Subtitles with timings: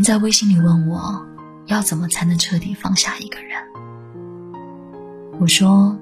[0.00, 1.26] 人在微信里问我，
[1.66, 3.62] 要怎么才能彻底放下一个人？
[5.38, 5.94] 我说，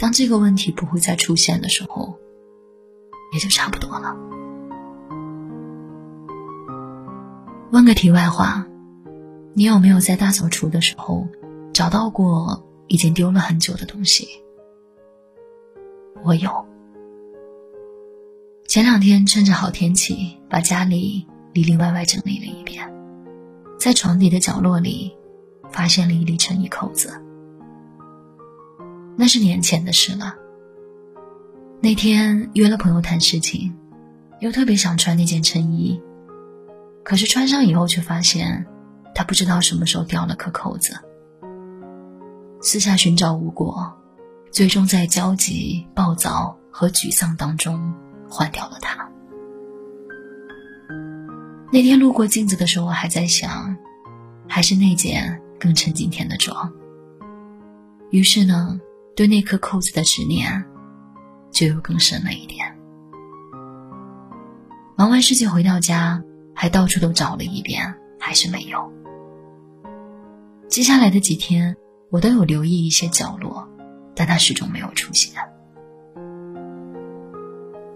[0.00, 2.18] 当这个问题不会再出现的时候，
[3.32, 4.16] 也就差不多了。
[7.70, 8.66] 问个题外话，
[9.54, 11.28] 你有没有在大扫除的时候
[11.72, 14.26] 找到过已经丢了很久的东西？
[16.24, 16.50] 我有。
[18.66, 22.92] 前两天趁着好天气，把家里里里外外整理了一遍，
[23.78, 25.16] 在床底的角落里，
[25.70, 27.22] 发现了一粒衬衣扣子。
[29.16, 30.34] 那是年前的事了。
[31.80, 33.76] 那天约了朋友谈事情，
[34.40, 36.02] 又特别想穿那件衬衣，
[37.04, 38.66] 可是穿上以后却发现，
[39.14, 40.94] 他不知道什么时候掉了颗扣子。
[42.60, 43.92] 四下寻找无果，
[44.50, 47.94] 最终在焦急、暴躁和沮丧当中
[48.28, 49.08] 换掉了它。
[51.72, 53.75] 那天路过镜子的时候，我还在想，
[54.56, 56.72] 还是那件更衬今天的装。
[58.10, 58.80] 于是呢。
[59.14, 60.62] 对那颗扣子的执念，
[61.50, 62.76] 就又更深了一点。
[64.94, 66.22] 忙完事情回到家，
[66.54, 68.92] 还到处都找了一遍，还是没有。
[70.68, 71.76] 接下来的几天，
[72.10, 73.66] 我都有留意一些角落，
[74.14, 75.32] 但它始终没有出现。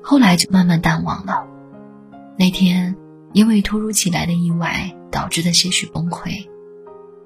[0.00, 1.44] 后来就慢慢淡忘了。
[2.38, 2.94] 那天，
[3.32, 6.47] 因为突如其来的意外导致的些许崩溃，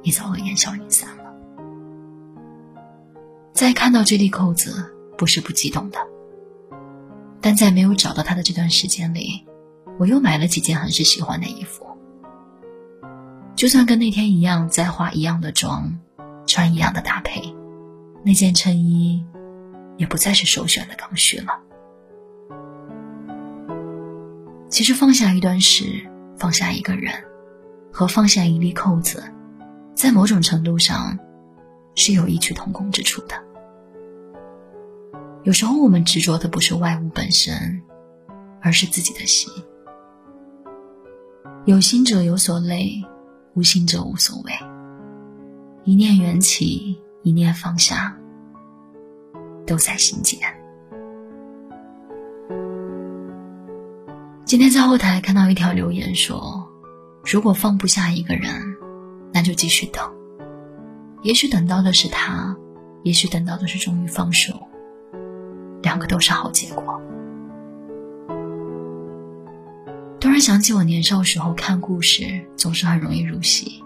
[0.02, 1.24] 也早已烟消云散了。
[3.52, 5.98] 再看到这粒扣子，不是不激动的。
[7.40, 9.44] 但在没有找到它的这段时间里，
[9.98, 11.86] 我又买了几件很是喜欢的衣服。
[13.56, 15.98] 就算跟那天一样，再化一样的妆，
[16.46, 17.54] 穿一样的搭配，
[18.24, 19.24] 那件衬衣，
[19.96, 21.58] 也不再是首选的刚需了。
[24.68, 25.84] 其实放下一段事，
[26.38, 27.12] 放下一个人，
[27.92, 29.22] 和放下一粒扣子，
[29.94, 31.18] 在某种程度上。
[31.94, 33.34] 是有异曲同工之处的。
[35.44, 37.82] 有时候我们执着的不是外物本身，
[38.62, 39.52] 而是自己的心。
[41.66, 43.02] 有心者有所累，
[43.54, 44.52] 无心者无所谓。
[45.84, 48.16] 一念缘起，一念放下，
[49.66, 50.38] 都在心间。
[54.46, 56.66] 今天在后台看到一条留言说
[57.30, 58.71] ：“如果放不下一个人，
[59.42, 60.02] 就继续等。”
[61.22, 62.56] 也许等到的是他，
[63.04, 64.54] 也许等到的是终于放手，
[65.82, 67.00] 两个都是好结果。
[70.18, 73.82] 突然想起我年少时候看故事，总是很容易入戏。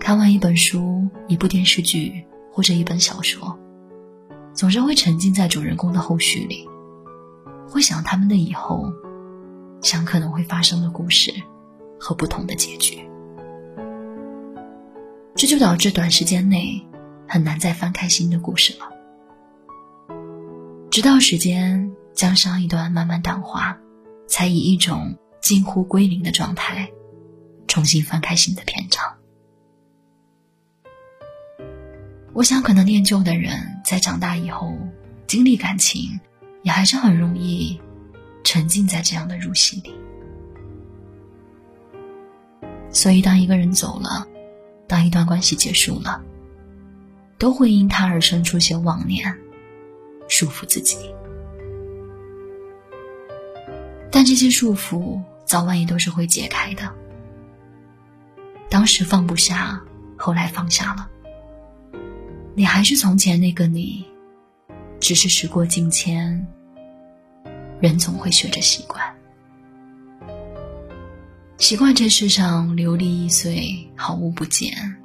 [0.00, 3.58] 看完一本书、一部电视剧或者一本小说，
[4.52, 6.68] 总是会沉浸在主人公的后续里，
[7.68, 8.92] 会想他们的以后，
[9.82, 11.32] 想可能会发生的故事
[12.00, 13.07] 和不同的结局。
[15.38, 16.84] 这就导致短时间内
[17.28, 18.90] 很难再翻开新的故事了。
[20.90, 23.78] 直到时间将上一段慢慢淡化，
[24.26, 26.90] 才以一种近乎归零的状态，
[27.68, 29.00] 重新翻开新的篇章。
[32.32, 34.76] 我想，可能念旧的人在长大以后，
[35.28, 36.18] 经历感情，
[36.64, 37.80] 也还是很容易
[38.42, 39.94] 沉浸在这样的入戏里。
[42.90, 44.26] 所以，当一个人走了，
[44.88, 46.20] 当一段关系结束了，
[47.38, 49.32] 都会因他而生出些妄念，
[50.28, 50.96] 束缚自己。
[54.10, 56.90] 但这些束缚早晚也都是会解开的。
[58.70, 59.80] 当时放不下，
[60.16, 61.08] 后来放下了，
[62.54, 64.04] 你还是从前那个你，
[64.98, 66.46] 只是时过境迁，
[67.78, 69.17] 人总会学着习惯。
[71.58, 74.96] 习惯这世上流离易碎，毫无不减。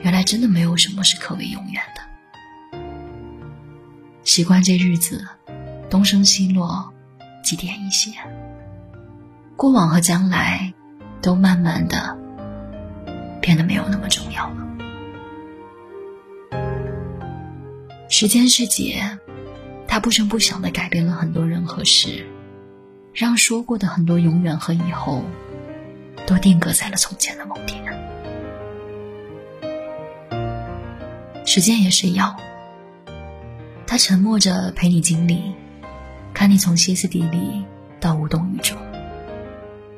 [0.00, 2.78] 原来真的没有什么是可谓永远的。
[4.22, 5.26] 习惯这日子，
[5.90, 6.94] 东升西落，
[7.42, 8.14] 几点一线。
[9.56, 10.72] 过往和将来，
[11.20, 12.16] 都慢慢的
[13.40, 14.68] 变得没有那么重要了。
[18.08, 19.18] 时间是劫，
[19.88, 22.24] 它不声不响的改变了很多人和事，
[23.12, 25.24] 让说过的很多永远和以后。
[26.26, 27.82] 都定格在了从前的某天。
[31.44, 32.36] 时间也是药，
[33.86, 35.52] 它沉默着陪你经历，
[36.32, 37.64] 看你从歇斯底里
[38.00, 38.78] 到无动于衷，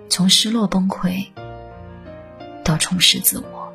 [0.08, 1.26] 从失落崩溃
[2.64, 3.72] 到重拾自我。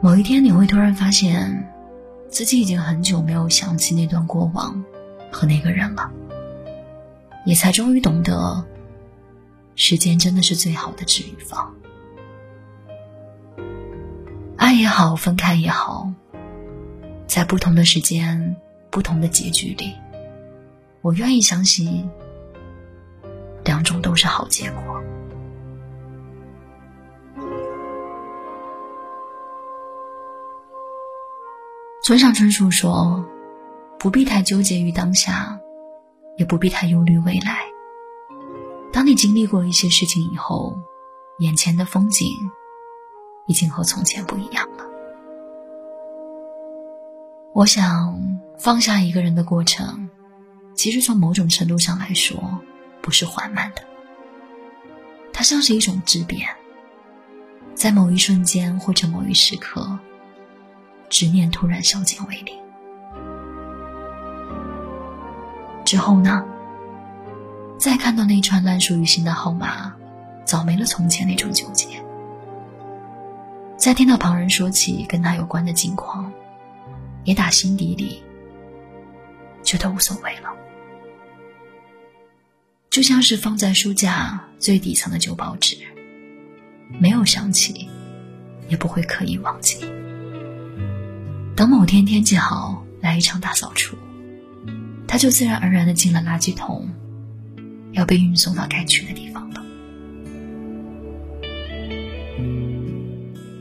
[0.00, 1.70] 某一天，你会突然发现，
[2.28, 4.82] 自己已经很久没有想起那段过往
[5.30, 6.10] 和那个人了，
[7.44, 8.64] 也才终于懂得。
[9.74, 11.74] 时间真的是最好的治愈方。
[14.56, 16.12] 爱也好，分开也好，
[17.26, 18.56] 在不同的时间、
[18.90, 19.94] 不同的结局里，
[21.00, 22.08] 我愿意相信，
[23.64, 25.02] 两种都是好结果。
[32.04, 33.24] 村上春树说
[33.98, 35.58] ：“不必太纠结于当下，
[36.36, 37.71] 也不必太忧虑未来。
[39.02, 40.78] 当你经历过一些事情以后，
[41.40, 42.32] 眼前的风景。”
[43.48, 44.84] 已经和从前不一样了。
[47.52, 48.16] 我想
[48.56, 50.08] 放下一个人的过程，
[50.76, 52.40] 其实从某种程度上来说，
[53.00, 53.82] 不是缓慢的。
[55.32, 56.48] 它像是一种质变，
[57.74, 59.98] 在某一瞬间或者某一时刻，
[61.08, 62.56] 执念突然消减为零。
[65.84, 66.46] 之后呢？
[67.82, 69.92] 再看到那串烂熟于心的号码，
[70.44, 71.88] 早没了从前那种纠结。
[73.76, 76.32] 再听到旁人说起跟他有关的近况，
[77.24, 78.22] 也打心底里
[79.64, 80.48] 觉得无所谓了。
[82.88, 85.76] 就像是放在书架最底层的旧报纸，
[87.00, 87.88] 没有想起，
[88.68, 89.80] 也不会刻意忘记。
[91.56, 93.96] 等某天天气好，来一场大扫除，
[95.08, 96.88] 它就自然而然的进了垃圾桶，
[97.92, 99.62] 要被运送到该去的地方了。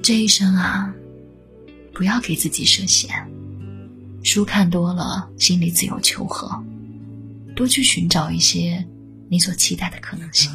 [0.01, 0.93] 这一生啊，
[1.93, 3.09] 不要给自己设限。
[4.23, 6.63] 书看多了，心里自有求和。
[7.55, 8.85] 多去寻找一些
[9.29, 10.51] 你所期待的可能性。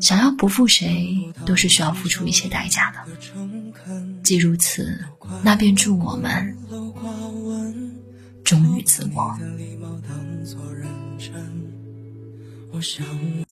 [0.00, 2.98] 想要不负谁，都是需要付出一些代价的。
[4.22, 5.04] 既如此，
[5.42, 6.56] 那便祝我们
[8.52, 9.34] 终于自我。